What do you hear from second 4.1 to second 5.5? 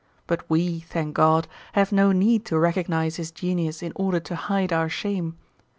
to hide our shame.